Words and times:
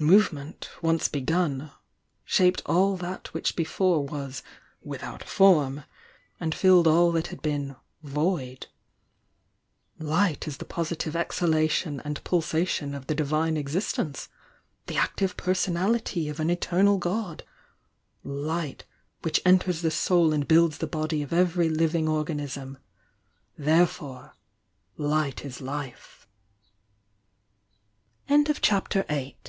Movement, 0.00 0.68
once 0.82 1.06
begun, 1.06 1.70
shaped 2.24 2.60
all 2.66 2.96
that 2.96 3.32
which 3.32 3.54
be 3.54 3.62
fore 3.62 4.04
was 4.04 4.42
'without 4.82 5.22
form' 5.22 5.84
and 6.40 6.52
filled 6.52 6.88
all 6.88 7.12
that 7.12 7.28
had 7.28 7.40
been 7.40 7.76
'void.' 8.02 8.66
Light 10.00 10.48
is 10.48 10.56
the 10.56 10.64
positive 10.64 11.14
exhalation 11.14 12.00
and 12.00 12.24
pulsa 12.24 12.66
tion 12.66 12.96
of 12.96 13.06
the 13.06 13.14
Divine 13.14 13.56
Existence— 13.56 14.28
the 14.88 14.96
Active 14.96 15.36
Personality 15.36 16.28
of 16.28 16.40
an 16.40 16.50
Eternal 16.50 16.98
God;— 16.98 17.44
Light, 18.50 18.84
which 19.22 19.40
enters 19.46 19.82
the 19.82 19.92
soul 19.92 20.32
and 20.32 20.48
builds 20.48 20.78
the 20.78 20.88
body 20.88 21.22
of 21.22 21.32
every 21.32 21.68
living 21.68 22.08
organism,— 22.08 22.76
therefor 23.56 24.32